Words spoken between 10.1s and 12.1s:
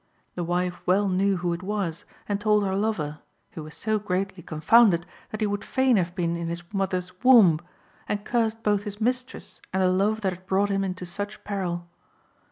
that had brought him into such peril.